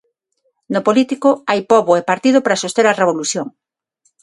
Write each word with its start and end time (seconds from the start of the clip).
No 0.73 0.81
político, 0.87 1.29
hai 1.49 1.59
pobo 1.71 1.91
e 1.99 2.07
Partido 2.11 2.39
para 2.41 2.59
soster 2.61 2.85
a 2.87 2.97
Revolución. 3.01 3.47